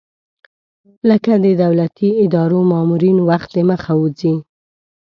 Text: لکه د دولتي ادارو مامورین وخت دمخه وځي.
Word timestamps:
لکه 1.09 1.33
د 1.43 1.45
دولتي 1.63 2.09
ادارو 2.23 2.59
مامورین 2.71 3.17
وخت 3.29 3.49
دمخه 3.57 3.93
وځي. 4.01 4.33